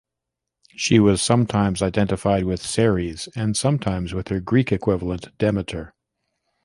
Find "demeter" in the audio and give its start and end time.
5.37-5.93